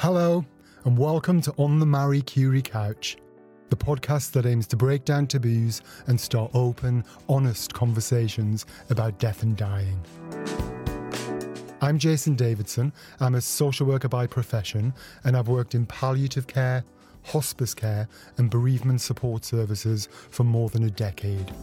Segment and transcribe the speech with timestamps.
[0.00, 0.44] Hello,
[0.84, 3.16] and welcome to On the Marie Curie Couch,
[3.70, 9.42] the podcast that aims to break down taboos and start open, honest conversations about death
[9.42, 9.98] and dying.
[11.80, 12.92] I'm Jason Davidson.
[13.20, 14.92] I'm a social worker by profession,
[15.24, 16.84] and I've worked in palliative care,
[17.24, 18.06] hospice care,
[18.36, 21.54] and bereavement support services for more than a decade.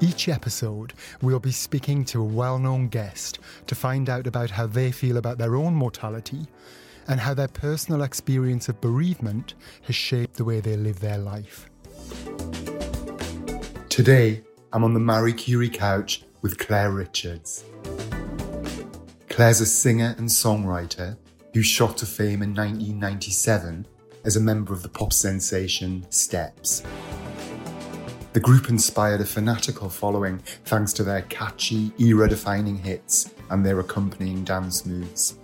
[0.00, 0.92] Each episode,
[1.22, 5.16] we'll be speaking to a well known guest to find out about how they feel
[5.16, 6.46] about their own mortality
[7.08, 11.70] and how their personal experience of bereavement has shaped the way they live their life.
[13.88, 17.64] Today, I'm on the Marie Curie couch with Claire Richards.
[19.28, 21.16] Claire's a singer and songwriter
[21.52, 23.86] who shot to fame in 1997
[24.24, 26.82] as a member of the pop sensation Steps.
[28.32, 33.78] The group inspired a fanatical following thanks to their catchy, era defining hits and their
[33.78, 35.38] accompanying dance moves.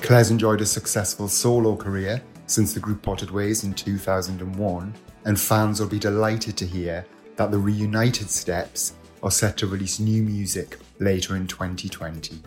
[0.00, 5.80] Claire's enjoyed a successful solo career since the group parted ways in 2001, and fans
[5.80, 7.04] will be delighted to hear
[7.36, 12.40] that the reunited Steps are set to release new music later in 2020.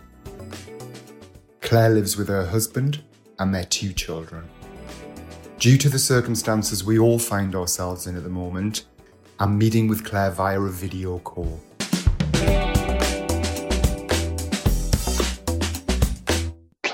[1.60, 3.02] Claire lives with her husband
[3.38, 4.48] and their two children.
[5.58, 8.84] Due to the circumstances we all find ourselves in at the moment,
[9.40, 11.60] I'm meeting with Claire via a video call.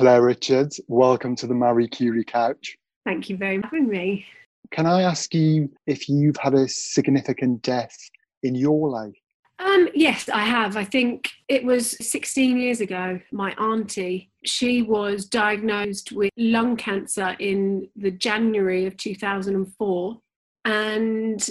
[0.02, 2.76] Claire Richards, welcome to the Marie Curie Couch.
[3.04, 4.26] Thank you very much for having me.
[4.72, 7.96] Can I ask you if you've had a significant death
[8.42, 9.14] in your life?
[9.60, 10.76] Um, yes, I have.
[10.76, 13.20] I think it was 16 years ago.
[13.30, 20.18] My auntie, she was diagnosed with lung cancer in the January of 2004,
[20.64, 21.48] and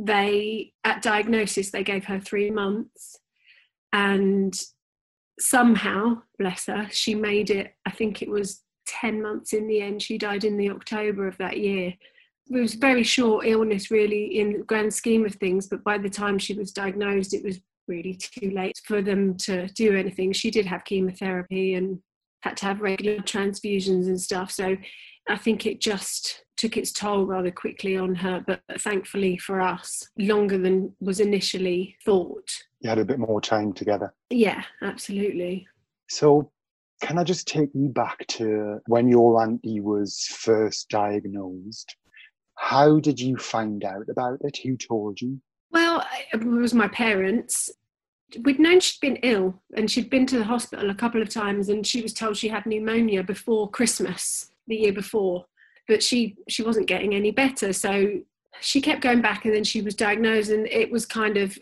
[0.00, 3.20] they at diagnosis they gave her three months
[3.92, 4.60] and
[5.38, 10.00] somehow bless her she made it i think it was 10 months in the end
[10.00, 11.92] she died in the october of that year.
[12.48, 16.08] It was very short illness really in the grand scheme of things but by the
[16.08, 20.32] time she was diagnosed it was really too late for them to do anything.
[20.32, 22.00] She did have chemotherapy and
[22.42, 24.76] had to have regular transfusions and stuff so
[25.28, 30.08] I think it just took its toll rather quickly on her, but thankfully for us,
[30.18, 32.50] longer than was initially thought.
[32.80, 34.14] You had a bit more time together.
[34.30, 35.66] Yeah, absolutely.
[36.08, 36.50] So,
[37.02, 41.94] can I just take you back to when your auntie was first diagnosed?
[42.54, 44.58] How did you find out about it?
[44.64, 45.40] Who told you?
[45.72, 47.70] Well, it was my parents.
[48.42, 51.68] We'd known she'd been ill and she'd been to the hospital a couple of times
[51.68, 55.44] and she was told she had pneumonia before Christmas the year before,
[55.88, 57.72] but she she wasn't getting any better.
[57.72, 58.20] So
[58.60, 61.58] she kept going back, and then she was diagnosed, and it was kind of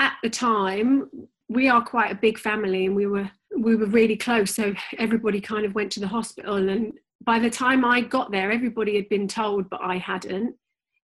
[0.00, 1.10] at the time
[1.48, 4.54] we are quite a big family, and we were we were really close.
[4.54, 6.92] So everybody kind of went to the hospital, and
[7.24, 10.54] by the time I got there, everybody had been told, but I hadn't,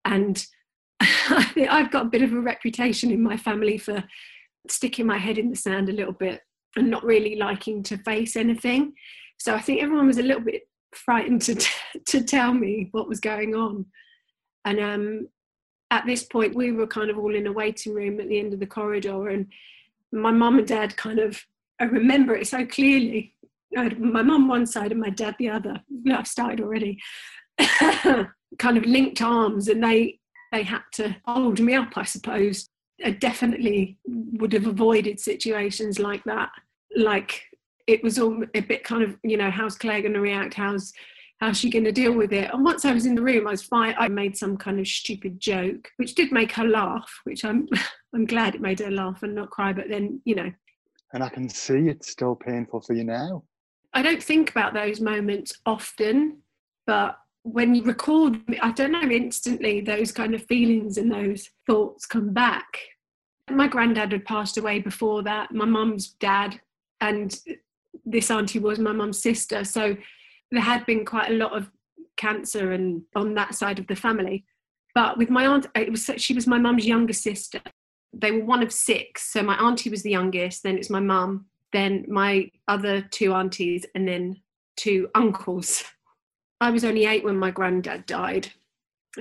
[0.06, 0.46] and.
[1.30, 4.04] I've got a bit of a reputation in my family for
[4.68, 6.42] sticking my head in the sand a little bit
[6.76, 8.94] and not really liking to face anything.
[9.38, 11.70] So I think everyone was a little bit frightened to t-
[12.06, 13.86] to tell me what was going on.
[14.66, 15.28] And um,
[15.92, 18.54] at this point, we were kind of all in a waiting room at the end
[18.54, 19.48] of the corridor, and
[20.12, 21.42] my mum and dad kind of
[21.80, 23.34] I remember it so clearly.
[23.72, 25.82] My mum one side and my dad the other.
[26.12, 27.00] I've started already.
[28.60, 30.20] kind of linked arms, and they
[30.52, 31.98] they had to hold me up.
[31.98, 32.70] I suppose
[33.04, 36.50] I definitely would have avoided situations like that,
[36.96, 37.44] like
[37.88, 40.54] it was all a bit kind of you know how's claire going to react?
[40.54, 40.94] How's
[41.40, 42.52] how's she going to deal with it?
[42.54, 43.96] And once i was in the room i was fine.
[43.98, 47.68] I made some kind of stupid joke which did make her laugh which i'm
[48.14, 50.52] i'm glad it made her laugh and not cry but then you know.
[51.14, 53.44] And i can see it's still painful for you now.
[53.94, 56.40] I don't think about those moments often
[56.86, 62.06] but when you record i don't know instantly those kind of feelings and those thoughts
[62.06, 62.66] come back.
[63.50, 66.60] My granddad had passed away before that my mum's dad
[67.00, 67.34] and
[68.06, 69.64] this auntie was my mum's sister.
[69.64, 69.96] So
[70.52, 71.70] there had been quite a lot of
[72.18, 74.46] cancer and on that side of the family.
[74.96, 77.62] But with my aunt, it was she was my mum's younger sister.
[78.14, 79.32] They were one of six.
[79.32, 83.86] So my auntie was the youngest, then it's my mum, then my other two aunties,
[83.94, 84.38] and then
[84.76, 85.84] two uncles.
[86.62, 88.52] I was only eight when my granddad died.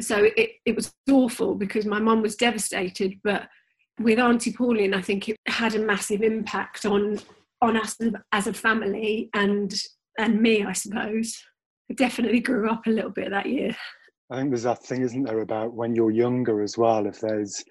[0.01, 3.49] So it, it was awful because my mum was devastated, but
[3.99, 7.19] with Auntie Pauline, I think it had a massive impact on
[7.67, 7.97] on us
[8.33, 9.75] as a family and
[10.19, 11.37] and me, I suppose.
[11.91, 13.77] I definitely grew up a little bit that year.
[14.31, 17.63] I think there's that thing, isn't there, about when you're younger as well, if there's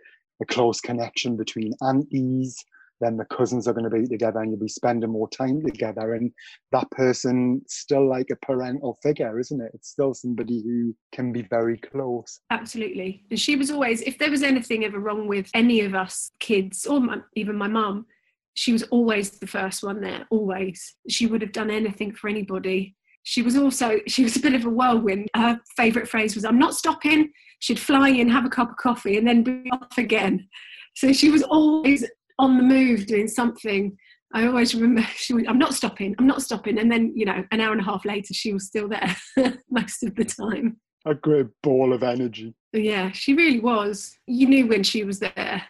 [0.41, 2.63] a close connection between aunties
[3.01, 6.13] then the cousins are going to be together and you'll be spending more time together
[6.13, 6.31] and
[6.71, 11.41] that person still like a parental figure isn't it it's still somebody who can be
[11.43, 15.81] very close absolutely and she was always if there was anything ever wrong with any
[15.81, 18.05] of us kids or my, even my mum
[18.55, 22.95] she was always the first one there always she would have done anything for anybody
[23.23, 26.59] she was also she was a bit of a whirlwind her favorite phrase was i'm
[26.59, 30.47] not stopping she'd fly in have a cup of coffee and then be off again
[30.95, 32.05] so she was always
[32.39, 33.97] on the move doing something.
[34.33, 36.79] I always remember she was, I'm not stopping, I'm not stopping.
[36.79, 39.15] And then, you know, an hour and a half later, she was still there
[39.69, 40.77] most of the time.
[41.05, 42.55] A great ball of energy.
[42.73, 44.17] Yeah, she really was.
[44.25, 45.63] You knew when she was there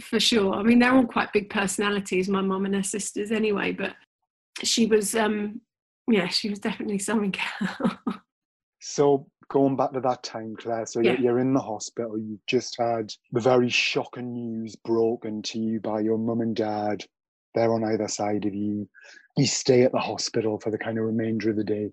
[0.00, 0.54] for sure.
[0.54, 3.94] I mean, they're all quite big personalities, my mum and her sisters anyway, but
[4.62, 5.60] she was, um,
[6.08, 7.34] yeah, she was definitely something
[8.80, 11.18] so going back to that time, Claire, so yeah.
[11.18, 16.00] you're in the hospital, you've just had the very shocking news broken to you by
[16.00, 17.04] your mum and dad.
[17.54, 18.88] They're on either side of you.
[19.36, 21.90] You stay at the hospital for the kind of remainder of the day.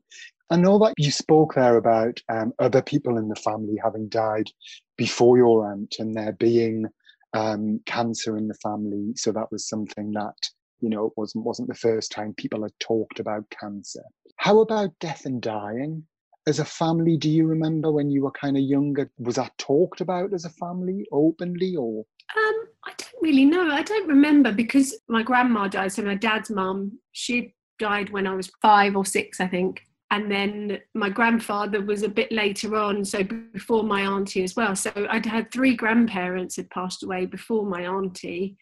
[0.50, 4.50] I know that you spoke there about um, other people in the family having died
[4.98, 6.88] before your aunt and there being
[7.33, 9.13] um, cancer in the family.
[9.15, 10.35] So that was something that,
[10.80, 14.03] you know, it wasn't wasn't the first time people had talked about cancer.
[14.38, 16.06] How about death and dying?
[16.47, 19.09] as a family, do you remember when you were kind of younger?
[19.18, 22.06] Was that talked about as a family openly or?
[22.35, 23.69] Um, I don't really know.
[23.69, 25.94] I don't remember because my grandma died.
[25.94, 29.81] So my dad's mum, she died when I was five or six, I think.
[30.13, 34.75] And then my grandfather was a bit later on, so before my auntie as well.
[34.75, 38.56] So I'd had three grandparents had passed away before my auntie.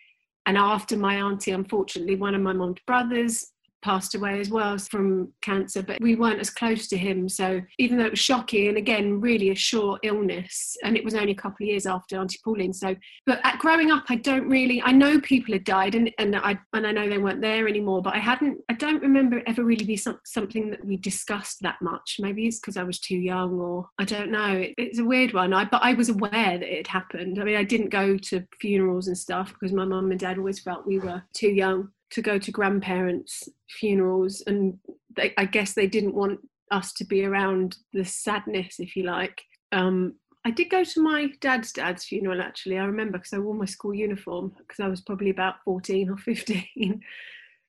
[0.46, 3.52] And after my auntie, unfortunately, one of my mom's brothers
[3.82, 7.28] passed away as well from cancer, but we weren't as close to him.
[7.28, 11.16] So even though it was shocking, and again, really a short illness, and it was
[11.16, 12.74] only a couple of years after Auntie Pauline.
[12.74, 12.96] So,
[13.26, 14.82] but at growing up, I don't really.
[14.82, 18.02] I know people had died, and and I and I know they weren't there anymore.
[18.02, 18.60] But I hadn't.
[18.70, 22.18] I don't remember ever really be some, something that we discussed that much.
[22.20, 24.58] Maybe it's because I was too young, or I don't know.
[24.58, 25.54] It, it's a weird one.
[25.54, 27.40] I but I was aware that it happened.
[27.40, 30.60] I mean, I didn't go to funerals and stuff because my mum and dad always
[30.60, 34.78] felt we were too young to go to grandparents' funerals, and
[35.16, 36.40] they, I guess they didn't want
[36.72, 39.42] us to be around the sadness, if you like.
[39.72, 42.80] Um, I did go to my dad's dad's funeral actually.
[42.80, 46.18] I remember because I wore my school uniform because I was probably about 14 or
[46.18, 46.66] 15.
[46.76, 47.00] it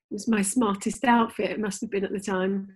[0.09, 2.69] was my smartest outfit, it must have been at the time.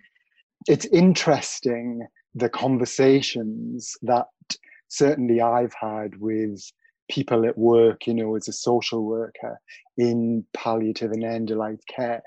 [0.68, 2.06] It's interesting
[2.36, 4.28] the conversations that
[4.90, 6.62] certainly I've had with
[7.10, 9.60] people at work, you know, as a social worker
[9.98, 12.22] in palliative and end of life care,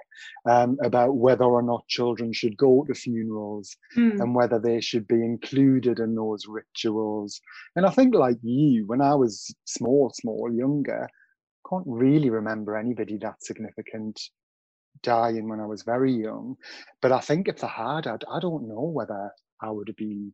[0.48, 4.18] um, about whether or not children should go to funerals mm.
[4.20, 7.40] and whether they should be included in those rituals.
[7.76, 12.76] And I think, like you, when I was small, small, younger, I can't really remember
[12.76, 14.20] anybody that significant
[15.02, 16.56] dying when I was very young.
[17.00, 19.30] But I think if I had, I'd, I don't know whether
[19.62, 20.32] I would have been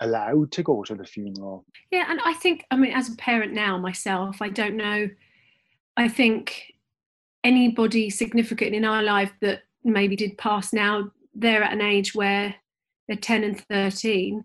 [0.00, 1.64] allowed to go to the funeral.
[1.90, 5.08] Yeah, and I think, I mean, as a parent now myself, I don't know.
[5.96, 6.72] I think
[7.44, 12.54] anybody significant in our life that maybe did pass now, they're at an age where
[13.06, 14.44] they're 10 and 13.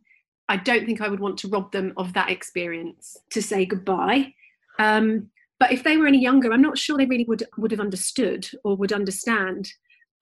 [0.49, 4.33] I don't think I would want to rob them of that experience to say goodbye.
[4.79, 5.29] Um,
[5.59, 8.49] but if they were any younger, I'm not sure they really would would have understood
[8.63, 9.71] or would understand.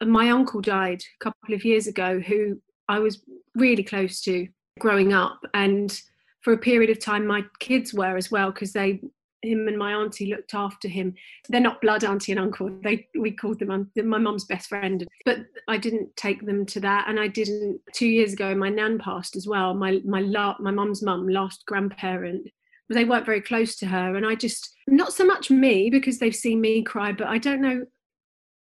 [0.02, 2.60] And my uncle died a couple of years ago, who
[2.90, 3.24] I was
[3.56, 5.46] really close to, growing up.
[5.54, 6.00] And
[6.42, 9.02] for a period of time my kids were as well because they
[9.44, 11.14] him and my auntie looked after him.
[11.48, 12.70] They're not blood auntie and uncle.
[12.84, 15.08] They we called them my mum's best friend.
[15.26, 17.06] But i didn't take them to that.
[17.08, 19.74] And i didn't two years ago my nan passed as well.
[19.74, 22.50] My my la- my mum's mum last grandparent
[22.90, 24.16] they weren't very close to her.
[24.16, 27.62] And i just not so much me because they've seen me cry but i don't
[27.62, 27.86] know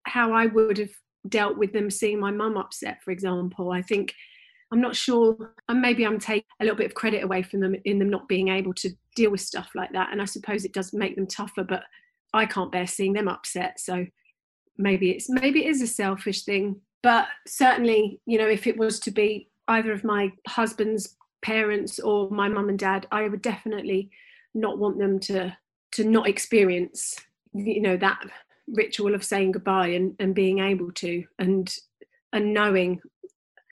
[0.02, 0.90] how i would have
[1.28, 3.70] dealt with them seeing my mum upset for example.
[3.70, 4.14] I think
[4.72, 7.76] I'm not sure, and maybe I'm taking a little bit of credit away from them
[7.84, 10.10] in them not being able to deal with stuff like that.
[10.12, 11.84] And I suppose it does make them tougher, but
[12.34, 13.78] I can't bear seeing them upset.
[13.78, 14.06] So
[14.76, 16.80] maybe it's maybe it is a selfish thing.
[17.02, 22.28] But certainly, you know, if it was to be either of my husband's parents or
[22.30, 24.10] my mum and dad, I would definitely
[24.54, 25.56] not want them to
[25.92, 27.14] to not experience,
[27.54, 28.20] you know, that
[28.68, 31.72] ritual of saying goodbye and, and being able to and
[32.32, 33.00] and knowing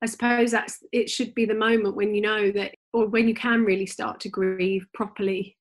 [0.05, 3.33] I suppose that's it should be the moment when you know that or when you
[3.33, 5.57] can really start to grieve properly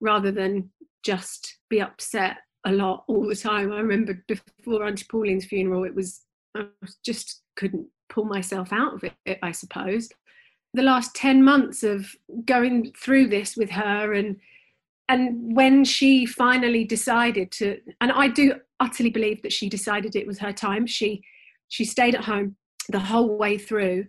[0.00, 0.70] rather than
[1.02, 3.70] just be upset a lot all the time.
[3.70, 6.22] I remember before Auntie Pauline's funeral, it was
[6.56, 6.68] I
[7.04, 10.08] just couldn't pull myself out of it, I suppose.
[10.72, 14.38] The last 10 months of going through this with her and
[15.10, 20.26] and when she finally decided to and I do utterly believe that she decided it
[20.26, 20.86] was her time.
[20.86, 21.22] She
[21.68, 22.56] she stayed at home
[22.88, 24.06] the whole way through.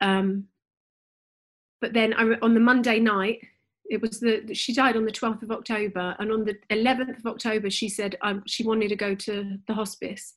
[0.00, 0.46] Um,
[1.80, 3.40] but then I, on the Monday night,
[3.90, 7.26] it was the she died on the 12th of October, and on the 11th of
[7.26, 10.34] October, she said um, she wanted to go to the hospice,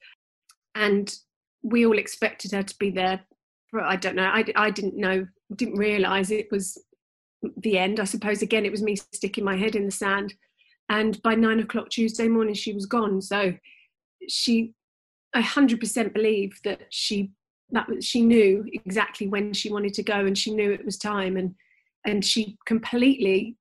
[0.75, 1.15] and
[1.61, 3.21] we all expected her to be there.
[3.69, 4.23] For, I don't know.
[4.23, 6.77] I, I didn't know, didn't realise it was
[7.57, 7.99] the end.
[7.99, 10.33] I suppose again, it was me sticking my head in the sand.
[10.89, 13.21] And by nine o'clock Tuesday morning, she was gone.
[13.21, 13.53] So
[14.27, 14.73] she,
[15.33, 17.31] I hundred percent believe that she
[17.73, 21.37] that she knew exactly when she wanted to go, and she knew it was time,
[21.37, 21.55] and
[22.05, 23.55] and she completely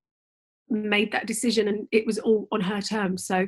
[0.68, 3.26] made that decision, and it was all on her terms.
[3.26, 3.46] So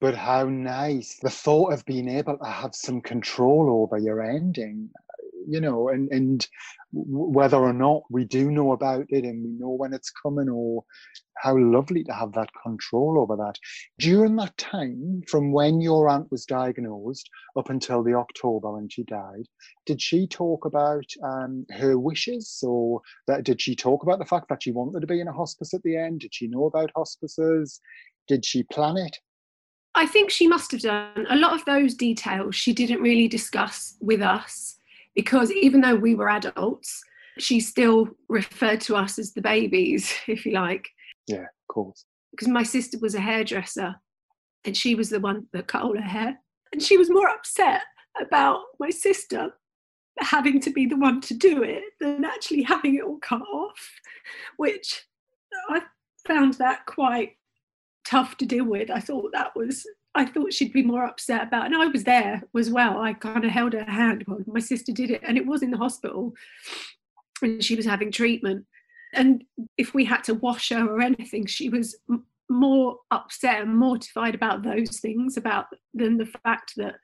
[0.00, 1.18] but how nice.
[1.20, 4.88] The thought of being able to have some control over your ending
[5.50, 6.46] you know and and
[6.92, 10.84] whether or not we do know about it and we know when it's coming or
[11.36, 13.54] how lovely to have that control over that.
[13.98, 19.04] During that time from when your aunt was diagnosed up until the october when she
[19.04, 19.46] died
[19.86, 24.48] did she talk about um, her wishes or that did she talk about the fact
[24.48, 26.20] that she wanted to be in a hospice at the end?
[26.20, 27.80] Did she know about hospices?
[28.28, 29.18] Did she plan it?
[29.94, 31.26] I think she must have done.
[31.28, 34.76] A lot of those details she didn't really discuss with us
[35.14, 37.02] because even though we were adults,
[37.38, 40.88] she still referred to us as the babies, if you like.
[41.26, 42.04] Yeah, of course.
[42.30, 43.96] Because my sister was a hairdresser
[44.64, 46.38] and she was the one that cut all her hair.
[46.72, 47.82] And she was more upset
[48.20, 49.52] about my sister
[50.18, 53.90] having to be the one to do it than actually having it all cut off,
[54.56, 55.06] which
[55.70, 55.82] I
[56.26, 57.36] found that quite
[58.04, 58.90] tough to deal with.
[58.90, 62.42] I thought that was I thought she'd be more upset about, and I was there
[62.58, 62.98] as well.
[63.00, 65.70] I kind of held her hand while my sister did it, and it was in
[65.70, 66.34] the hospital,
[67.42, 68.66] and she was having treatment.
[69.12, 69.44] And
[69.78, 74.34] if we had to wash her or anything, she was m- more upset and mortified
[74.34, 76.96] about those things about than the fact that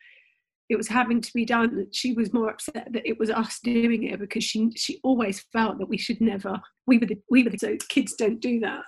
[0.69, 1.77] it was having to be done.
[1.77, 5.45] That she was more upset that it was us doing it because she she always
[5.53, 6.61] felt that we should never.
[6.87, 8.83] We were the we were the so kids don't do that.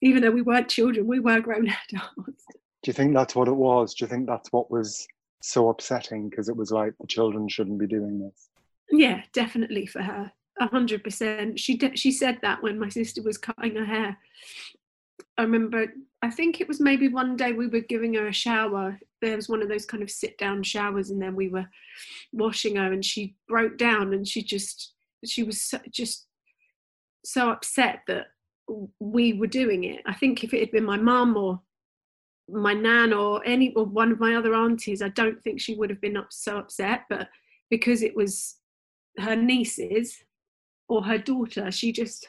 [0.00, 2.44] Even though we weren't children, we were grown adults.
[2.82, 3.94] Do you think that's what it was?
[3.94, 5.06] Do you think that's what was
[5.42, 8.48] so upsetting because it was like the children shouldn't be doing this?
[8.90, 11.58] Yeah, definitely for her, hundred percent.
[11.58, 14.16] She de- she said that when my sister was cutting her hair.
[15.36, 15.92] I remember,
[16.22, 18.98] I think it was maybe one day we were giving her a shower.
[19.20, 21.66] There was one of those kind of sit down showers, and then we were
[22.32, 24.94] washing her, and she broke down, and she just
[25.24, 26.26] she was so, just
[27.24, 28.28] so upset that
[29.00, 30.00] we were doing it.
[30.06, 31.60] I think if it had been my mum or
[32.48, 35.90] my nan or any or one of my other aunties, I don't think she would
[35.90, 37.04] have been up, so upset.
[37.08, 37.28] But
[37.70, 38.56] because it was
[39.18, 40.22] her nieces
[40.88, 42.28] or her daughter, she just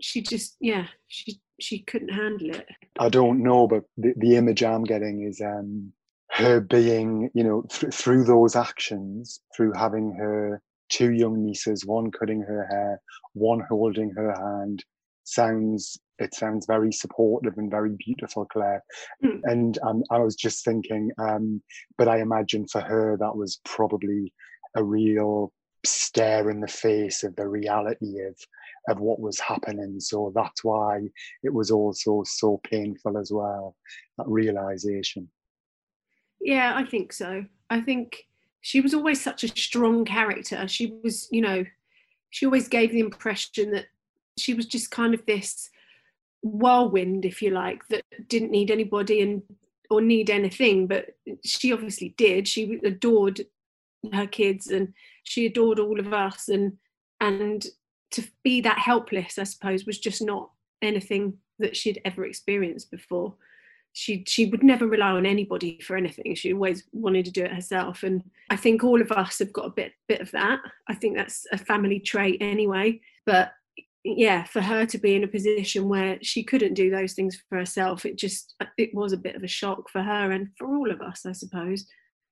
[0.00, 2.66] she just yeah she she couldn't handle it.
[2.98, 5.92] I don't know, but the, the image I'm getting is um
[6.30, 12.10] her being you know th- through those actions, through having her two young nieces, one
[12.10, 13.00] cutting her hair,
[13.32, 14.84] one holding her hand,
[15.24, 18.84] sounds it sounds very supportive and very beautiful, Claire.
[19.24, 19.40] Mm.
[19.44, 21.60] And um, I was just thinking, um,
[21.98, 24.32] but I imagine for her that was probably
[24.76, 25.52] a real
[25.84, 28.36] stare in the face of the reality of
[28.88, 30.00] of what was happening.
[30.00, 31.00] So that's why
[31.42, 33.76] it was also so painful as well.
[34.18, 35.28] That realization.
[36.40, 37.44] Yeah, I think so.
[37.70, 38.26] I think
[38.60, 40.66] she was always such a strong character.
[40.66, 41.64] She was, you know,
[42.30, 43.86] she always gave the impression that
[44.38, 45.70] she was just kind of this
[46.42, 49.42] whirlwind, if you like, that didn't need anybody and
[49.90, 51.10] or need anything, but
[51.44, 52.48] she obviously did.
[52.48, 53.42] She adored
[54.12, 56.78] her kids and she adored all of us and
[57.20, 57.64] and
[58.10, 60.50] to be that helpless, I suppose, was just not
[60.82, 63.34] anything that she'd ever experienced before.
[63.92, 66.34] She she would never rely on anybody for anything.
[66.34, 68.02] She always wanted to do it herself.
[68.02, 70.60] And I think all of us have got a bit bit of that.
[70.88, 73.00] I think that's a family trait anyway.
[73.26, 73.52] But
[74.04, 77.58] yeah for her to be in a position where she couldn't do those things for
[77.58, 80.66] herself it just uh, it was a bit of a shock for her and for
[80.66, 81.86] all of us i suppose.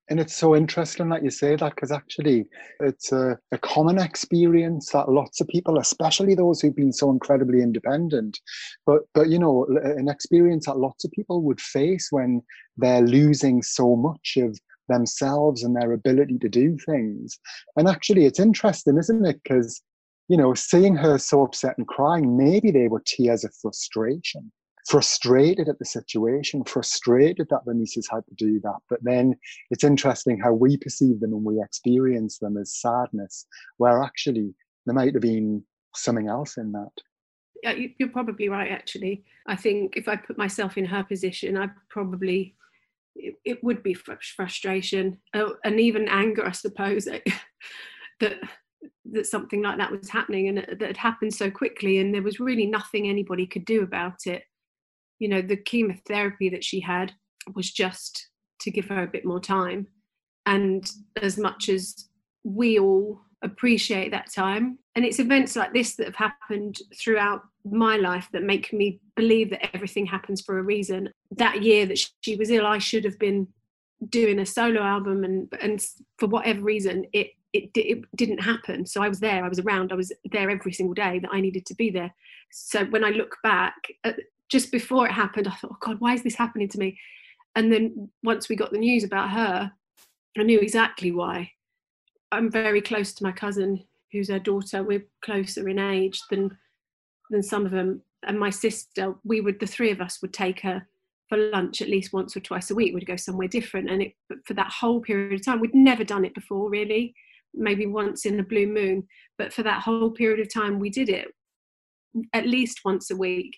[0.09, 2.47] And it's so interesting that you say that because actually
[2.81, 7.63] it's a, a, common experience that lots of people especially those who've been so incredibly
[7.63, 8.41] independent
[8.87, 12.43] but but you know an experience that lots of people would face when
[12.77, 14.59] they're losing so much of
[14.89, 17.39] themselves and their ability to do things.
[17.77, 19.41] And actually it's interesting isn't it?
[19.43, 19.81] Because
[20.31, 24.53] you know, seeing her so upset and crying, maybe they were tears of frustration,
[24.89, 28.79] frustrated at the situation, frustrated that the nieces had to do that.
[28.89, 29.35] But then
[29.73, 33.45] it's interesting how we perceive them and we experience them as sadness,
[33.79, 34.55] where actually
[34.87, 35.65] there might have been
[35.97, 36.93] something else in that.
[37.65, 39.25] Yeah, you're probably right, actually.
[39.49, 42.55] I think if I put myself in her position, I probably
[43.17, 47.07] it, it would be frustration uh, and even anger, I suppose,
[48.21, 48.39] that
[49.13, 52.41] that something like that was happening and that had happened so quickly, and there was
[52.41, 54.45] really nothing anybody could do about it.
[55.19, 57.13] You know, the chemotherapy that she had
[57.55, 58.29] was just
[58.61, 59.87] to give her a bit more time,
[60.47, 62.09] and as much as
[62.45, 67.97] we all appreciate that time, and it's events like this that have happened throughout my
[67.97, 71.11] life that make me believe that everything happens for a reason.
[71.37, 73.49] That year that she was ill, I should have been
[74.09, 75.85] doing a solo album, and and
[76.19, 78.87] for whatever reason, it it, it didn't happen.
[78.87, 81.41] So I was there, I was around, I was there every single day that I
[81.41, 82.15] needed to be there.
[82.51, 84.13] So when I look back, uh,
[84.49, 86.99] just before it happened, I thought, oh God, why is this happening to me?
[87.57, 89.73] And then once we got the news about her,
[90.39, 91.53] I knew exactly why.
[92.33, 94.83] I'm very close to my cousin, who's her daughter.
[94.83, 96.57] We're closer in age than
[97.31, 98.03] than some of them.
[98.27, 100.87] And my sister, we would the three of us would take her
[101.29, 102.95] for lunch at least once or twice a week.
[102.95, 104.15] We'd go somewhere different, and it
[104.45, 107.15] for that whole period of time, we'd never done it before, really.
[107.55, 109.07] Maybe once in a blue moon,
[109.39, 111.29] but for that whole period of time, we did it
[112.33, 113.57] at least once a week.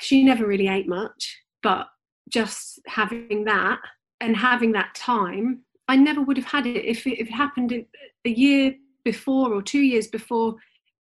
[0.00, 1.88] She never really ate much, but
[2.28, 3.78] just having that
[4.20, 7.72] and having that time, I never would have had it if it, if it happened
[7.72, 10.56] a year before or two years before.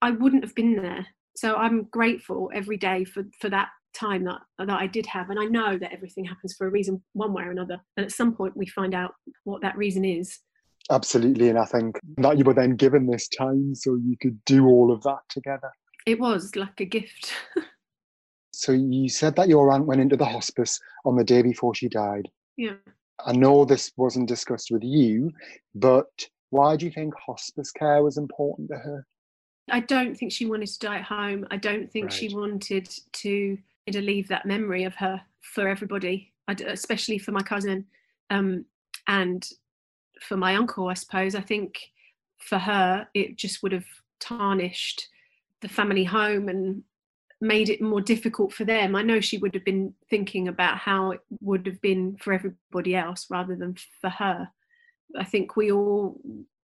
[0.00, 1.06] I wouldn't have been there
[1.38, 5.38] so i'm grateful every day for for that time that that i did have and
[5.38, 8.34] i know that everything happens for a reason one way or another and at some
[8.34, 9.12] point we find out
[9.44, 10.40] what that reason is
[10.90, 14.66] absolutely and i think that you were then given this time so you could do
[14.66, 15.70] all of that together.
[16.06, 17.32] It was like a gift.
[18.50, 21.88] So you said that your aunt went into the hospice on the day before she
[21.88, 22.28] died.
[22.56, 22.72] Yeah.
[23.24, 25.30] I know this wasn't discussed with you
[25.76, 26.10] but
[26.50, 29.06] why do you think hospice care was important to her?
[29.70, 31.46] I don't think she wanted to die at home.
[31.52, 32.12] I don't think right.
[32.12, 33.58] she wanted to
[33.92, 37.86] to leave that memory of her for everybody, especially for my cousin
[38.30, 38.64] um,
[39.06, 39.48] and
[40.20, 40.88] for my uncle.
[40.88, 41.78] I suppose I think
[42.38, 43.86] for her it just would have
[44.20, 45.08] tarnished
[45.60, 46.82] the family home and
[47.40, 48.96] made it more difficult for them.
[48.96, 52.96] I know she would have been thinking about how it would have been for everybody
[52.96, 54.48] else rather than for her.
[55.16, 56.20] I think we all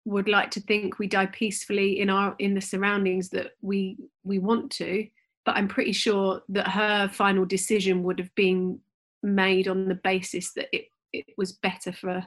[0.05, 4.38] would like to think we die peacefully in our in the surroundings that we we
[4.38, 5.07] want to
[5.44, 8.79] but i'm pretty sure that her final decision would have been
[9.22, 12.27] made on the basis that it, it was better for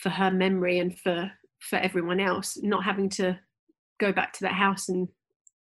[0.00, 1.30] for her memory and for
[1.60, 3.38] for everyone else not having to
[3.98, 5.08] go back to that house and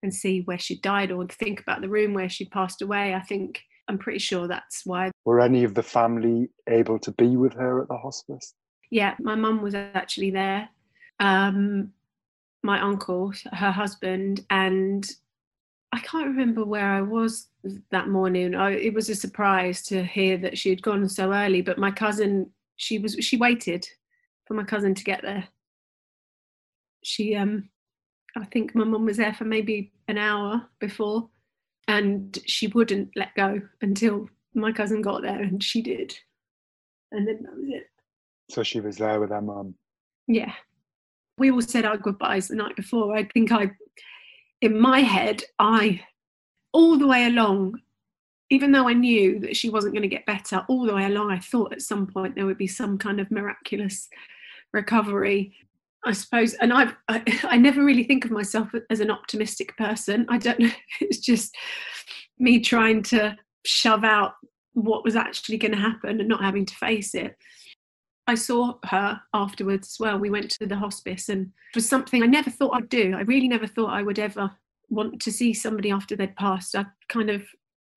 [0.02, 3.14] and see where she died or think about the room where she passed away.
[3.14, 5.12] I think i'm pretty sure that's why.
[5.26, 8.54] Were any of the family able to be with her at the hospice?
[8.92, 10.70] Yeah my mum was actually there.
[11.20, 11.94] Um,
[12.64, 15.10] my uncle, her husband, and
[15.92, 17.50] I can't remember where I was
[17.92, 18.56] that morning.
[18.56, 21.92] I, it was a surprise to hear that she had gone so early, but my
[21.92, 23.88] cousin, she was she waited
[24.46, 25.48] for my cousin to get there.
[27.04, 27.70] She um
[28.36, 31.30] I think my mum was there for maybe an hour before
[31.88, 36.18] and she wouldn't let go until my cousin got there and she did.
[37.12, 37.90] And then that was it.
[38.50, 39.76] So she was there with her mum.
[40.28, 40.54] Yeah
[41.38, 43.16] we all said our goodbyes the night before.
[43.16, 43.72] I think I,
[44.62, 46.02] in my head, I,
[46.72, 47.80] all the way along,
[48.50, 51.32] even though I knew that she wasn't going to get better, all the way along,
[51.32, 54.10] I thought at some point there would be some kind of miraculous
[54.74, 55.54] recovery.
[56.06, 60.26] I suppose, and I, I, I never really think of myself as an optimistic person.
[60.30, 60.72] I don't know.
[61.02, 61.56] It's just
[62.40, 64.34] me trying to shove out
[64.74, 67.38] what was actually going to happen and not having to face it.
[68.26, 70.18] I saw her afterwards as well.
[70.18, 73.14] We went to the hospice, and it was something I never thought I'd do.
[73.16, 74.50] I really never thought I would ever
[74.90, 76.76] want to see somebody after they'd passed.
[76.76, 77.44] I kind of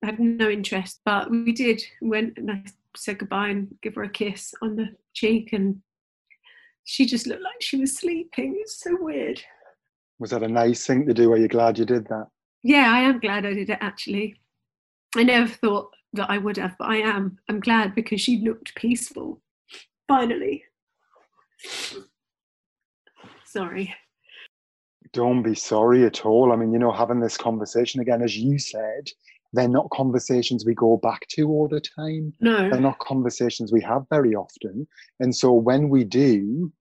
[0.02, 1.82] had no interest, but we did.
[2.02, 2.64] Went and I
[2.96, 5.80] said goodbye and give her a kiss on the cheek, and
[6.87, 8.57] she just looked like she was sleeping.
[8.59, 9.42] It's so weird.
[10.18, 11.31] Was that a nice thing to do?
[11.33, 12.29] Are you glad you did that?
[12.62, 14.37] Yeah, I am glad I did it actually.
[15.14, 17.38] I never thought that I would have, but I am.
[17.51, 19.42] I'm glad because she looked peaceful
[20.09, 20.62] Finally.
[23.44, 23.94] Sorry.
[25.12, 26.53] Don't be sorry at all.
[26.53, 29.09] I mean, you know, having this conversation again, as you said,
[29.52, 32.32] they're not conversations we go back to all the time.
[32.40, 32.70] No.
[32.70, 34.87] They're not conversations we have very often.
[35.20, 36.72] And so when we do,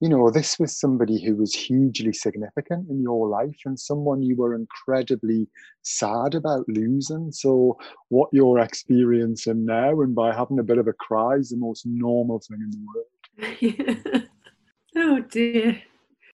[0.00, 4.36] you know, this was somebody who was hugely significant in your life and someone you
[4.36, 5.48] were incredibly
[5.82, 7.32] sad about losing.
[7.32, 7.78] So,
[8.08, 11.84] what you're experiencing now, and by having a bit of a cry, is the most
[11.84, 14.28] normal thing in the world.
[14.96, 15.82] oh, dear.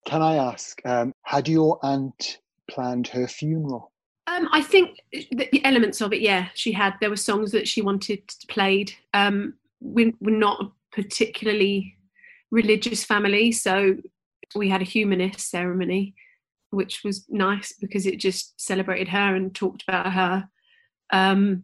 [0.05, 2.37] Can I ask, um, had your aunt
[2.69, 3.91] planned her funeral?
[4.27, 6.95] Um, I think the elements of it, yeah, she had.
[6.99, 8.91] There were songs that she wanted played.
[9.13, 11.95] Um, we're, we're not a particularly
[12.49, 13.97] religious family, so
[14.55, 16.15] we had a humanist ceremony,
[16.71, 20.49] which was nice because it just celebrated her and talked about her.
[21.11, 21.63] Um,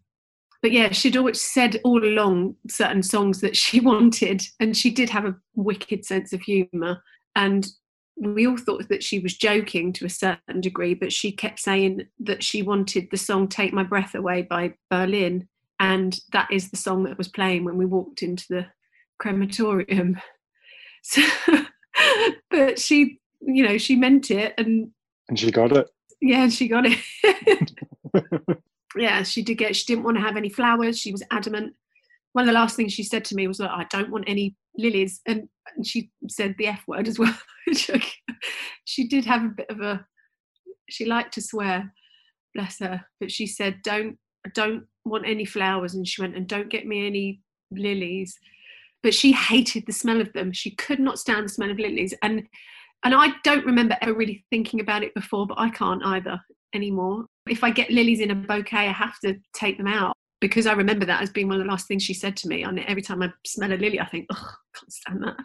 [0.62, 5.10] but yeah, she'd always said all along certain songs that she wanted, and she did
[5.10, 7.02] have a wicked sense of humour.
[7.36, 7.68] And
[8.22, 12.06] we all thought that she was joking to a certain degree, but she kept saying
[12.20, 15.48] that she wanted the song Take My Breath Away by Berlin.
[15.80, 18.66] And that is the song that was playing when we walked into the
[19.20, 20.20] crematorium.
[21.04, 21.24] So,
[22.52, 24.92] but she, you know, she meant it and.
[25.30, 25.88] And she got it.
[26.22, 27.72] Yeah, she got it.
[28.96, 31.00] yeah, she did get, she didn't want to have any flowers.
[31.00, 31.74] She was adamant.
[32.34, 34.56] One of the last things she said to me was, like, I don't want any
[34.78, 35.22] lilies.
[35.28, 37.38] And, and she said the F word as well.
[38.86, 40.06] she did have a bit of a,
[40.90, 41.94] she liked to swear,
[42.54, 43.02] bless her.
[43.20, 44.18] But she said, don't,
[44.54, 45.94] don't want any flowers.
[45.94, 48.38] And she went, and don't get me any lilies.
[49.04, 50.52] But she hated the smell of them.
[50.52, 52.14] She could not stand the smell of lilies.
[52.22, 52.44] And
[53.04, 56.40] and I don't remember ever really thinking about it before, but I can't either
[56.76, 57.26] anymore.
[57.50, 60.74] If I get lilies in a bouquet, I have to take them out because I
[60.74, 62.64] remember that as being one of the last things she said to me.
[62.64, 65.38] And every time I smell a lily, I think, oh, I can't stand that.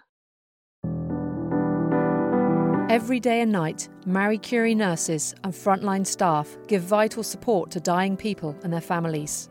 [2.89, 8.17] Every day and night, Marie Curie nurses and frontline staff give vital support to dying
[8.17, 9.51] people and their families.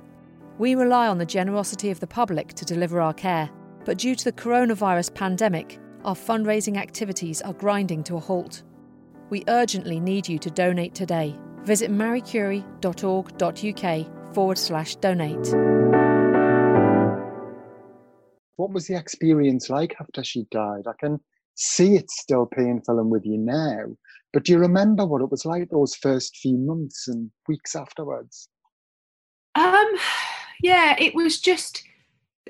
[0.58, 3.50] We rely on the generosity of the public to deliver our care,
[3.84, 8.64] but due to the coronavirus pandemic, our fundraising activities are grinding to a halt.
[9.30, 11.38] We urgently need you to donate today.
[11.66, 15.48] Visit mariecurie.org.uk forward slash donate.
[18.58, 20.84] What was the experience like after she died?
[20.88, 21.22] I can
[21.56, 23.96] see it's still painful and with you now,
[24.34, 28.50] but do you remember what it was like those first few months and weeks afterwards?
[29.56, 29.88] Um,
[30.62, 31.84] yeah, it was just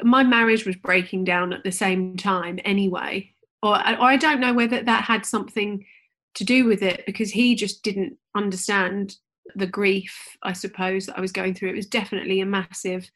[0.01, 4.53] my marriage was breaking down at the same time anyway, or, or I don't know
[4.53, 5.85] whether that had something
[6.33, 9.17] to do with it because he just didn't understand
[9.55, 11.69] the grief, I suppose, that I was going through.
[11.69, 13.09] It was definitely a massive.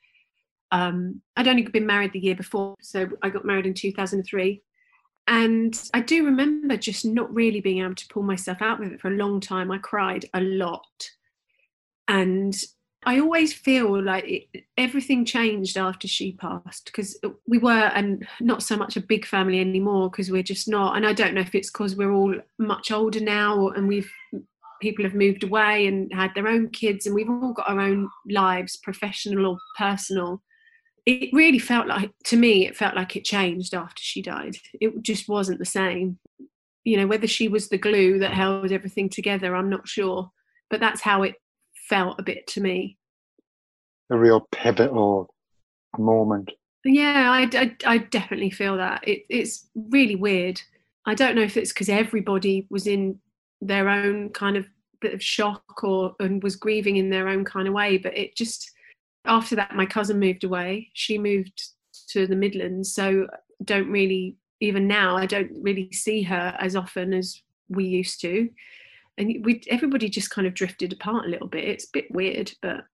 [0.72, 4.62] Um, I'd only been married the year before, so I got married in 2003.
[5.28, 9.02] And I do remember just not really being able to pull myself out with it
[9.02, 9.72] for a long time.
[9.72, 11.12] I cried a lot.
[12.08, 12.56] And
[13.06, 18.64] I always feel like it, everything changed after she passed because we were, and not
[18.64, 20.98] so much a big family anymore because we're just not.
[20.98, 24.12] And I don't know if it's because we're all much older now and we've
[24.80, 28.10] people have moved away and had their own kids and we've all got our own
[28.30, 30.42] lives, professional or personal.
[31.06, 34.56] It really felt like, to me, it felt like it changed after she died.
[34.80, 36.20] It just wasn't the same.
[36.84, 40.32] You know, whether she was the glue that held everything together, I'm not sure.
[40.70, 41.36] But that's how it
[41.88, 42.98] felt a bit to me.
[44.12, 45.34] A real pivotal
[45.98, 46.52] moment.
[46.86, 49.08] Yeah, I, I, I definitely feel that.
[49.08, 50.62] It, it's really weird.
[51.06, 53.20] I don't know if it's because everybody was in
[53.62, 54.68] their own kind of
[55.02, 58.36] bit of shock or and was grieving in their own kind of way, but it
[58.36, 58.72] just
[59.26, 60.90] after that my cousin moved away.
[60.94, 61.64] She moved
[62.10, 63.28] to the Midlands, so
[63.64, 68.50] don't really even now I don't really see her as often as we used to
[69.20, 71.66] and we everybody just kind of drifted apart a little bit.
[71.66, 72.86] It's a bit weird, but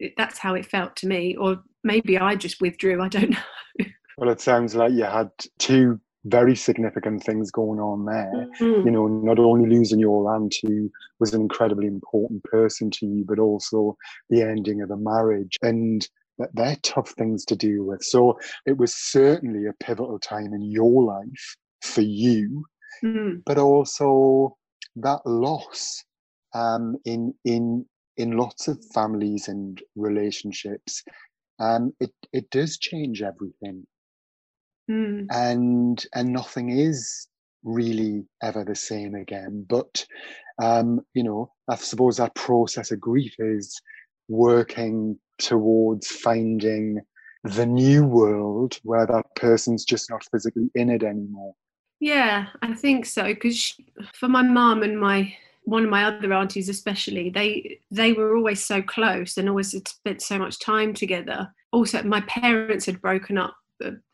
[0.00, 1.36] it, that's how it felt to me.
[1.36, 3.02] Or maybe I just withdrew.
[3.02, 3.30] I don't
[3.78, 3.86] know.
[4.16, 8.48] well, it sounds like you had two very significant things going on there.
[8.60, 8.86] Mm-hmm.
[8.86, 13.24] You know, not only losing your aunt, who was an incredibly important person to you,
[13.26, 13.96] but also
[14.30, 15.56] the ending of a marriage.
[15.62, 16.06] And
[16.38, 18.02] that they're tough things to deal with.
[18.02, 22.64] So it was certainly a pivotal time in your life for you,
[23.04, 23.38] mm-hmm.
[23.44, 24.56] but also
[24.96, 26.04] that loss
[26.54, 27.84] um, in in
[28.16, 31.04] in lots of families and relationships,
[31.60, 33.86] um, it it does change everything,
[34.88, 35.26] mm.
[35.30, 37.28] and and nothing is
[37.64, 39.66] really ever the same again.
[39.68, 40.06] But
[40.60, 43.80] um, you know, I suppose that process of grief is
[44.28, 47.00] working towards finding
[47.44, 51.54] the new world where that person's just not physically in it anymore.
[52.00, 53.24] Yeah, I think so.
[53.24, 53.74] Because
[54.14, 58.64] for my mum and my one of my other aunties especially, they they were always
[58.64, 61.52] so close and always had spent so much time together.
[61.72, 63.56] Also, my parents had broken up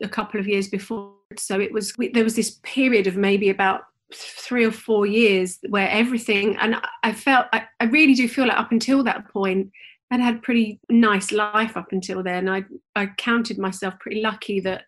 [0.01, 3.81] a, couple of years before, so it was there was this period of maybe about
[4.13, 8.59] three or four years where everything and I felt I, I really do feel like
[8.59, 9.71] up until that point
[10.11, 12.47] I'd had pretty nice life up until then.
[12.47, 14.83] I I counted myself pretty lucky that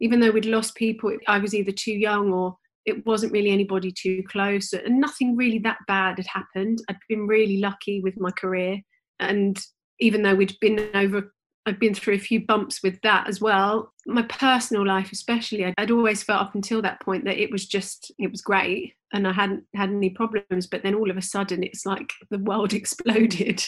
[0.00, 2.56] even though we'd lost people, I was either too young or
[2.86, 6.80] it wasn't really anybody too close, and nothing really that bad had happened.
[6.88, 8.80] I'd been really lucky with my career,
[9.20, 9.58] and
[10.00, 11.33] even though we'd been over
[11.66, 13.92] I've been through a few bumps with that as well.
[14.06, 18.12] My personal life, especially, I'd always felt up until that point that it was just,
[18.18, 20.66] it was great and I hadn't had any problems.
[20.66, 23.64] But then all of a sudden, it's like the world exploded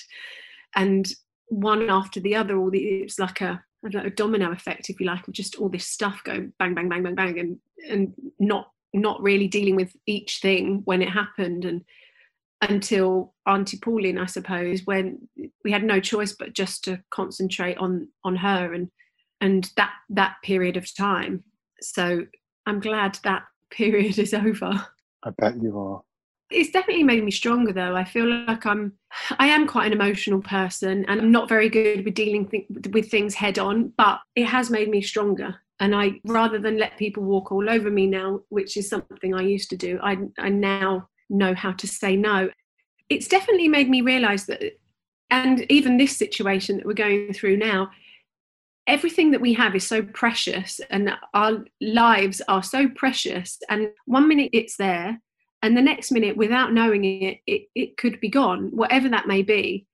[0.74, 1.10] and
[1.48, 5.06] one after the other, all the, it's like a, know, a domino effect, if you
[5.06, 8.70] like, of just all this stuff going bang, bang, bang, bang, bang, and, and not,
[8.92, 11.64] not really dealing with each thing when it happened.
[11.64, 11.82] And,
[12.62, 15.28] until Auntie Pauline, I suppose, when
[15.64, 18.90] we had no choice but just to concentrate on on her and
[19.40, 21.44] and that that period of time.
[21.80, 22.26] So
[22.64, 24.86] I'm glad that period is over.
[25.22, 26.02] I bet you are.
[26.48, 27.96] It's definitely made me stronger though.
[27.96, 28.92] I feel like I'm
[29.38, 33.10] I am quite an emotional person and I'm not very good with dealing th- with
[33.10, 35.56] things head on, but it has made me stronger.
[35.78, 39.42] And I rather than let people walk all over me now, which is something I
[39.42, 42.50] used to do, I I now know how to say no.
[43.08, 44.78] It's definitely made me realize that,
[45.30, 47.90] and even this situation that we're going through now,
[48.86, 53.58] everything that we have is so precious and our lives are so precious.
[53.68, 55.20] And one minute it's there,
[55.62, 59.42] and the next minute, without knowing it, it, it could be gone, whatever that may
[59.42, 59.86] be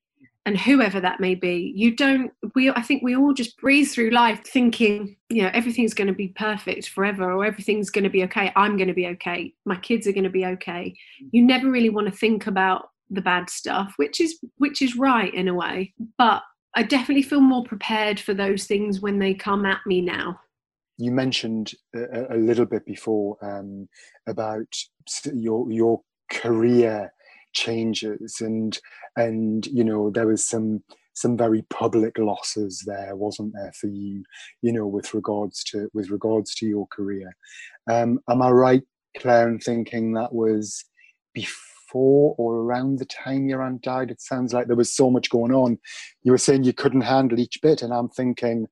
[0.45, 4.11] and whoever that may be you don't we i think we all just breathe through
[4.11, 8.25] life thinking you know everything's going to be perfect forever or everything's going to be
[8.25, 10.95] okay i'm going to be okay my kids are going to be okay.
[11.31, 15.33] You never really want to think about the bad stuff which is which is right
[15.35, 16.43] in a way but
[16.75, 20.41] i definitely feel more prepared for those things when they come at me now.
[20.99, 23.89] You mentioned a, a little bit before um,
[24.27, 24.67] about
[25.33, 26.01] your your
[26.31, 27.13] career
[27.53, 28.79] changes and
[29.17, 30.83] and you know there was some
[31.15, 34.25] some very public losses there wasn't there for you
[34.63, 37.35] you know with regards to with regards to your career.
[37.91, 38.83] Um am i right
[39.19, 40.85] claire in thinking that was
[41.35, 44.11] before or around the time your aunt died?
[44.11, 45.79] It sounds like there was so much going on.
[46.23, 48.67] You were saying you couldn't handle each bit and i'm thinking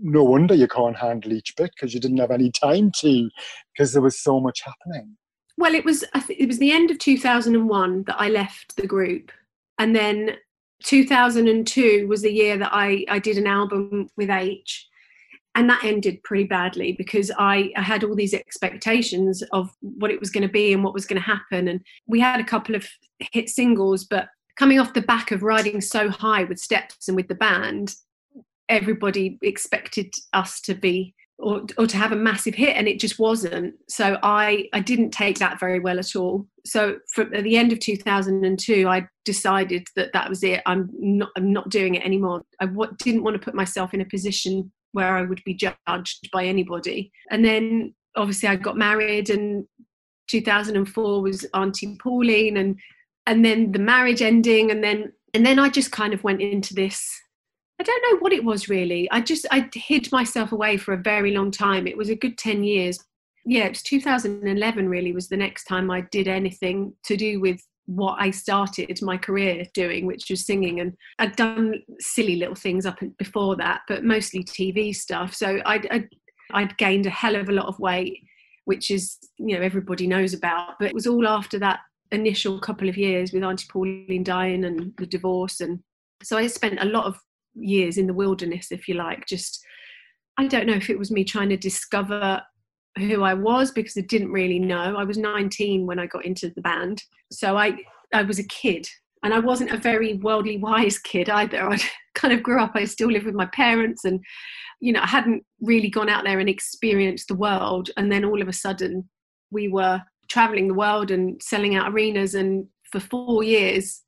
[0.00, 3.28] no wonder you can't handle each bit because you didn't have any time to
[3.72, 5.16] because there was so much happening
[5.60, 9.30] well it was it was the end of 2001 that i left the group.
[9.78, 10.36] And then
[10.82, 14.88] 2002 was the year that i i did an album with h.
[15.54, 20.20] And that ended pretty badly because I, I had all these expectations of what it
[20.20, 21.66] was going to be and what was going to happen.
[21.66, 22.86] And we had a couple of
[23.18, 27.28] hit singles but coming off the back of riding so high with steps and with
[27.28, 27.96] the band
[28.68, 33.18] everybody expected us to be or, or to have a massive hit and it just
[33.18, 33.74] wasn't.
[33.88, 36.46] So i i didn't take that very well at all.
[36.64, 40.62] So from at the end of 2002 i decided that that was it.
[40.66, 42.42] I'm not i'm not doing it anymore.
[42.60, 46.28] I w- didn't want to put myself in a position where i would be judged
[46.32, 47.10] by anybody.
[47.30, 49.64] And then obviously i got married and
[50.28, 52.78] 2004 was auntie pauline and
[53.26, 56.74] and then the marriage ending and then and then i just kind of went into
[56.74, 57.08] this
[57.80, 59.10] I don't know what it was really.
[59.10, 61.86] I just I hid myself away for a very long time.
[61.86, 63.02] It was a good 10 years.
[63.46, 67.58] Yeah, it was 2011 really was the next time I did anything to do with
[67.86, 70.80] what I started my career doing, which was singing.
[70.80, 75.32] And I'd done silly little things up before that, but mostly TV stuff.
[75.34, 76.08] So I'd, I'd,
[76.52, 78.22] I'd gained a hell of a lot of weight,
[78.66, 80.74] which is, you know, everybody knows about.
[80.78, 81.80] But it was all after that
[82.12, 85.60] initial couple of years with Auntie Pauline dying and the divorce.
[85.62, 85.80] And
[86.22, 87.18] so I spent a lot of
[87.54, 89.26] years in the wilderness, if you like.
[89.26, 89.64] Just,
[90.38, 92.42] I don't know if it was me trying to discover
[92.98, 94.96] who I was because I didn't really know.
[94.96, 97.02] I was 19 when I got into the band.
[97.30, 97.78] So I,
[98.12, 98.88] I was a kid
[99.22, 101.68] and I wasn't a very worldly wise kid either.
[101.68, 101.78] I
[102.14, 104.20] kind of grew up, I still live with my parents and,
[104.80, 107.90] you know, I hadn't really gone out there and experienced the world.
[107.96, 109.08] And then all of a sudden
[109.50, 112.34] we were traveling the world and selling out arenas.
[112.34, 114.02] And for four years,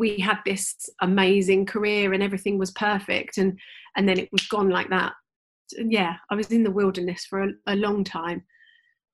[0.00, 3.38] we had this amazing career and everything was perfect.
[3.38, 3.58] And
[3.96, 5.12] and then it was gone like that.
[5.76, 8.42] Yeah i was in the wilderness for a, a long time.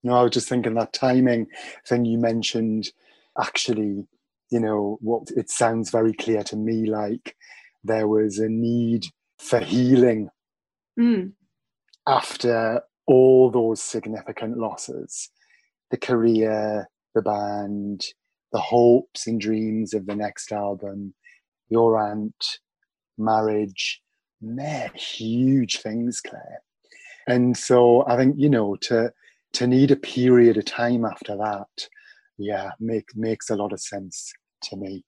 [0.02, 1.46] No i was just thinking that timing
[1.86, 2.90] thing you mentioned
[3.38, 4.06] actually
[4.50, 7.36] you know what it sounds very clear to me like
[7.84, 9.04] there was a need
[9.38, 10.28] for healing
[10.98, 11.32] mm.
[12.06, 15.30] after all those significant losses
[15.90, 18.04] the career the band
[18.56, 21.12] the hopes and dreams of the next album,
[21.68, 22.58] your aunt,
[23.18, 24.00] marriage,
[24.40, 26.62] they're huge things, Claire.
[27.28, 29.12] And so I think, you know, to
[29.52, 31.88] to need a period of time after that,
[32.38, 35.04] yeah, make, makes a lot of sense to me.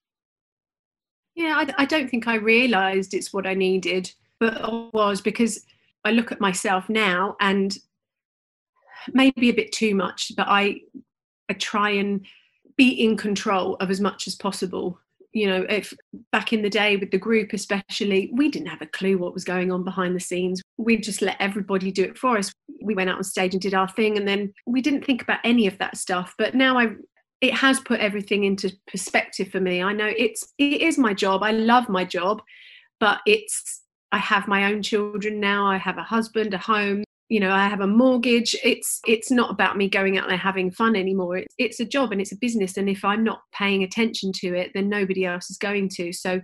[1.35, 5.65] Yeah, I, I don't think I realised it's what I needed, but it was because
[6.05, 7.77] I look at myself now and
[9.15, 10.81] maybe a bit too much, but I
[11.49, 12.27] I try and
[12.79, 14.99] be in control of as much as possible.
[15.33, 15.93] You know if
[16.33, 19.45] back in the day with the group especially we didn't have a clue what was
[19.45, 20.62] going on behind the scenes.
[20.79, 22.51] We just let everybody do it for us.
[22.83, 25.41] We went out on stage and did our thing and then we didn't think about
[25.45, 26.35] any of that stuff.
[26.38, 26.88] But now i
[27.41, 29.83] it has put everything into perspective for me.
[29.83, 31.43] I know it's it is my job.
[31.43, 32.41] I love my job
[33.01, 35.67] but it's i have my own children now.
[35.67, 38.57] I have a husband a home you know i have a mortgage.
[38.64, 41.38] It's it's not about me going out there having fun anymore.
[41.38, 42.77] It's, it's a job and it's a business.
[42.77, 46.12] And if i'm not paying attention to it then nobody else is going to.
[46.12, 46.41] So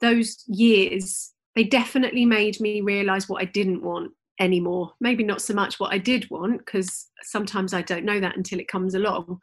[0.00, 4.92] those years they definitely made me realize what i didn't want anymore.
[5.00, 8.58] Maybe not so much what i did want because sometimes i don't know that until
[8.58, 9.38] it comes along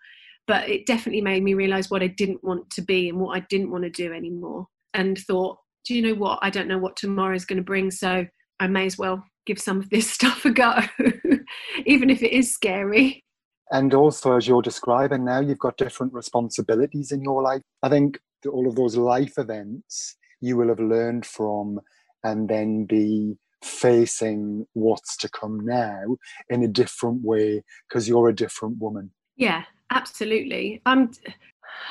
[0.48, 3.46] but it definitely made me realize what i didn't want to be and what i
[3.50, 4.68] didn't want to do anymore.
[4.94, 6.40] And thought do you know what?
[6.42, 8.26] I don't know what tomorrow is going to bring so
[8.60, 10.74] i may as well give some of this stuff a go,
[11.86, 13.24] even if it is scary.
[13.72, 17.62] And also, as you're describing now, you've got different responsibilities in your life.
[17.84, 18.20] I think
[18.52, 21.80] all of those life events you will have learned from
[22.24, 26.02] and then be facing what's to come now
[26.50, 29.12] in a different way because you're a different woman.
[29.36, 30.82] Yeah, absolutely.
[30.86, 31.12] I'm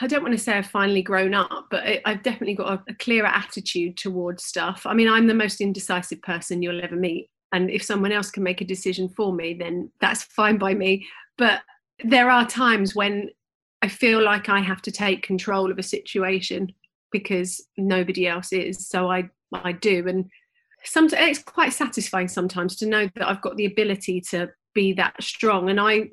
[0.00, 2.94] I don't want to say I've finally grown up, but I've definitely got a, a,
[2.94, 4.82] clearer attitude towards stuff.
[4.84, 8.42] I mean, I'm the most indecisive person you'll ever meet and if someone else can
[8.42, 11.06] make a decision for me then that's fine by me.
[11.36, 11.62] But
[12.04, 13.30] there are times when
[13.82, 16.72] i feel like i have to take control of a situation
[17.10, 18.88] because nobody else is.
[18.88, 20.06] So i i do.
[20.08, 20.28] And
[20.84, 25.22] sometimes it's quite satisfying sometimes to know that i've got the ability to be that
[25.22, 25.70] strong.
[25.70, 26.08] And i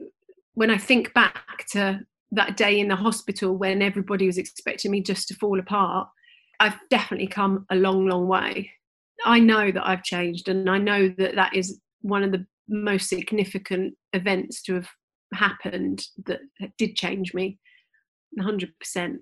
[0.55, 1.99] when i think back to
[2.31, 6.07] that day in the hospital when everybody was expecting me just to fall apart
[6.59, 8.71] i've definitely come a long long way
[9.25, 13.09] I know that I've changed, and I know that that is one of the most
[13.09, 14.89] significant events to have
[15.33, 16.39] happened that
[16.77, 17.59] did change me
[18.39, 19.17] 100%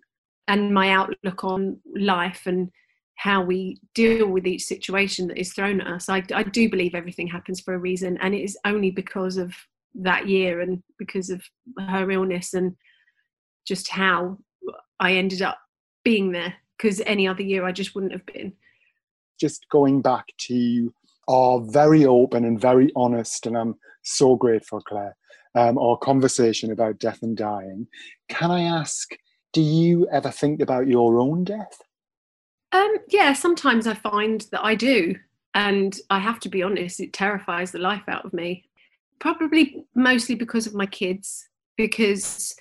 [0.47, 2.69] and my outlook on life and
[3.15, 6.09] how we deal with each situation that is thrown at us.
[6.09, 9.53] I, I do believe everything happens for a reason and it is only because of
[9.95, 11.43] that year and because of
[11.87, 12.75] her illness and
[13.65, 14.37] just how
[14.99, 15.57] i ended up
[16.03, 18.53] being there because any other year i just wouldn't have been
[19.39, 20.93] just going back to
[21.27, 25.15] our very open and very honest, and I'm so grateful, Claire,
[25.55, 27.87] um, our conversation about death and dying.
[28.29, 29.15] Can I ask,
[29.53, 31.81] do you ever think about your own death?
[32.71, 35.15] Um, yeah, sometimes I find that I do.
[35.55, 38.65] And I have to be honest, it terrifies the life out of me.
[39.19, 42.55] Probably mostly because of my kids, because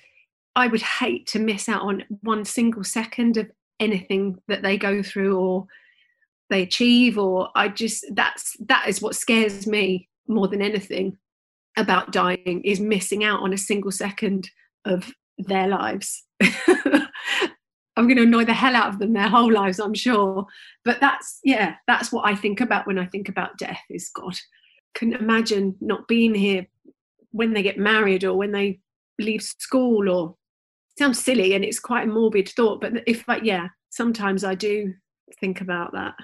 [0.55, 5.03] I would hate to miss out on one single second of anything that they go
[5.03, 5.67] through or
[6.53, 11.17] they achieve or i just that's that is what scares me more than anything
[11.77, 14.51] about dying is missing out on a single second
[14.85, 16.25] of their lives.
[17.97, 20.47] I'm going to annoy the hell out of them their whole lives i'm sure.
[20.85, 24.37] But that's yeah that's what i think about when i think about death is god.
[24.95, 26.67] Can imagine not being here
[27.31, 28.81] when they get married or when they
[29.19, 30.37] leave school or
[30.99, 34.93] sounds silly and it's quite a morbid thought but if like yeah sometimes i do
[35.41, 36.15] think about that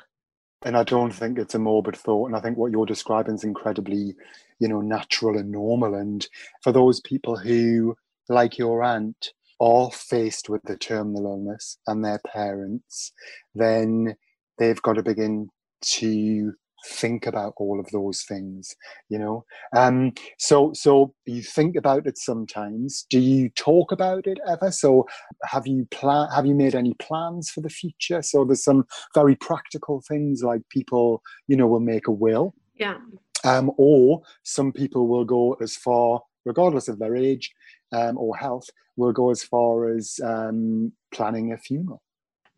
[0.62, 2.26] and I don't think it's a morbid thought.
[2.26, 4.14] And I think what you're describing is incredibly,
[4.58, 5.94] you know, natural and normal.
[5.94, 6.26] And
[6.62, 7.96] for those people who,
[8.28, 13.12] like your aunt, are faced with the terminal illness and their parents,
[13.54, 14.16] then
[14.58, 15.48] they've got to begin
[15.80, 16.54] to
[16.86, 18.74] think about all of those things
[19.08, 19.44] you know?
[19.74, 23.06] Um so so you think about it sometimes.
[23.10, 24.70] Do you talk about it ever?
[24.70, 25.06] So
[25.44, 28.22] have you plan have you made any plans for the future?
[28.22, 32.54] So there's some very practical things like people you know will make a will.
[32.76, 32.98] Yeah.
[33.44, 37.52] Um or some people will go as far regardless of their age
[37.92, 42.02] um, or health will go as far as um, planning a funeral.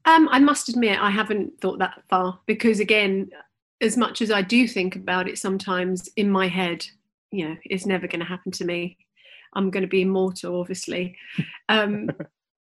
[0.06, 3.30] Um, I must admit, I haven't thought that far because, again,
[3.80, 6.84] as much as I do think about it sometimes in my head,
[7.30, 8.96] you know, it's never going to happen to me.
[9.54, 11.16] I'm going to be immortal, obviously.
[11.68, 12.10] Um,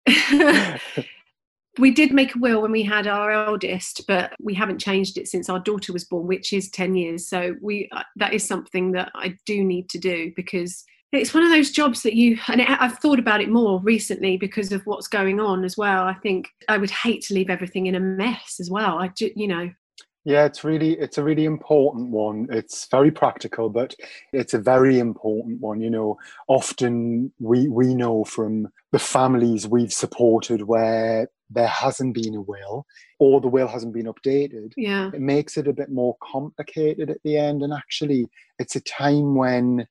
[1.80, 5.28] we did make a will when we had our eldest, but we haven't changed it
[5.28, 7.28] since our daughter was born, which is 10 years.
[7.28, 11.44] So we uh, that is something that I do need to do because it's one
[11.44, 14.82] of those jobs that you and it, I've thought about it more recently because of
[14.86, 16.06] what's going on as well.
[16.06, 18.98] I think I would hate to leave everything in a mess as well.
[18.98, 19.70] I do, you know
[20.26, 22.48] yeah, it's really it's a really important one.
[22.50, 23.94] It's very practical, but
[24.32, 25.82] it's a very important one.
[25.82, 26.18] You know,
[26.48, 32.86] often we we know from the families we've supported where there hasn't been a will
[33.20, 34.74] or the will hasn't been updated.
[34.76, 35.12] Yeah.
[35.14, 37.62] It makes it a bit more complicated at the end.
[37.62, 38.28] And actually
[38.60, 39.88] it's a time when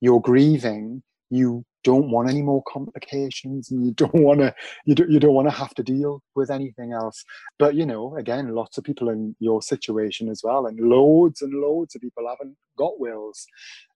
[0.00, 4.54] you're grieving, you don't want any more complications and you don't want to
[4.84, 7.24] you don't, you don't want to have to deal with anything else.
[7.58, 11.52] But you know again lots of people in your situation as well and loads and
[11.52, 13.46] loads of people haven't got wills.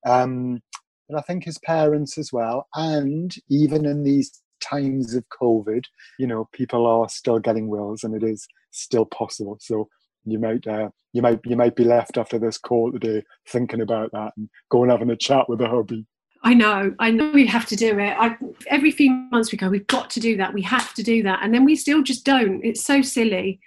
[0.06, 0.62] Um,
[1.10, 5.84] and i think his parents as well and even in these times of covid
[6.18, 9.56] you know people are still getting wills and it is still possible.
[9.60, 9.88] So
[10.24, 14.12] you might uh, you might you might be left after this call today thinking about
[14.12, 16.06] that and going having a chat with a hubby
[16.44, 18.14] I know, I know we have to do it.
[18.18, 18.36] I,
[18.66, 21.40] every few months we go, we've got to do that, we have to do that.
[21.42, 22.62] And then we still just don't.
[22.62, 23.60] It's so silly.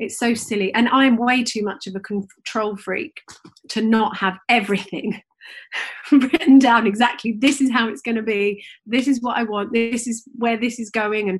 [0.00, 0.74] It's so silly.
[0.74, 3.22] And I'm way too much of a control freak
[3.68, 5.22] to not have everything
[6.12, 7.36] written down exactly.
[7.38, 8.64] This is how it's going to be.
[8.84, 9.72] This is what I want.
[9.72, 11.28] This is where this is going.
[11.28, 11.38] And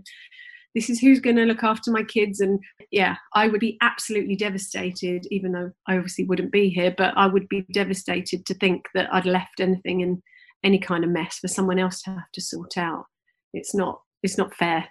[0.77, 2.39] this is who's going to look after my kids.
[2.39, 2.61] And
[2.93, 7.27] yeah, I would be absolutely devastated, even though I obviously wouldn't be here, but I
[7.27, 10.23] would be devastated to think that I'd left anything in
[10.65, 13.05] any kind of mess for someone else to have to sort out.
[13.53, 14.87] It's not it's not fair,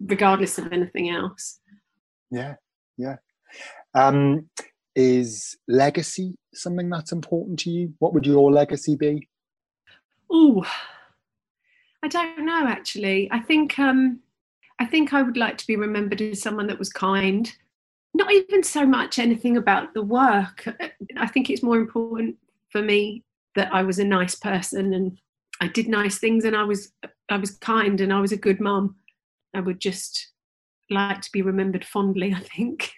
[0.00, 1.60] regardless of anything else.
[2.30, 2.54] Yeah,
[2.96, 3.16] yeah.
[3.94, 4.48] Um,
[4.94, 7.94] is legacy something that's important to you?
[7.98, 9.28] What would your legacy be?
[10.30, 10.64] Oh,
[12.02, 12.66] I don't know.
[12.66, 14.20] Actually, I think um,
[14.78, 17.52] I think I would like to be remembered as someone that was kind.
[18.14, 20.68] Not even so much anything about the work.
[21.16, 22.36] I think it's more important
[22.70, 23.24] for me
[23.54, 25.18] that I was a nice person and
[25.60, 26.92] I did nice things and I was
[27.28, 28.96] I was kind and I was a good mum.
[29.54, 30.32] I would just
[30.90, 32.90] like to be remembered fondly, I think.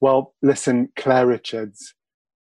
[0.00, 1.94] Well, listen, Claire Richards,